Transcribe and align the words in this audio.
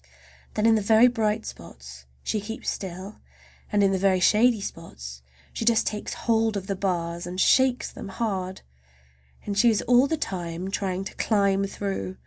Then 0.55 0.65
in 0.65 0.73
the 0.73 0.81
very 0.81 1.07
bright 1.07 1.45
spots 1.45 2.07
she 2.23 2.41
keeps 2.41 2.71
still, 2.71 3.19
and 3.71 3.83
in 3.83 3.91
the 3.91 3.99
very 3.99 4.19
shady 4.19 4.59
spots 4.59 5.21
she 5.53 5.63
just 5.63 5.85
takes 5.85 6.15
hold 6.25 6.57
of 6.57 6.65
the 6.65 6.75
bars 6.75 7.27
and 7.27 7.39
shakes 7.39 7.91
them 7.91 8.07
hard. 8.09 8.61
And 9.45 9.55
she 9.55 9.69
is 9.69 9.83
all 9.83 10.07
the 10.07 10.17
time 10.17 10.71
trying 10.71 11.03
to 11.03 11.13
climb 11.17 11.65
through. 11.65 12.17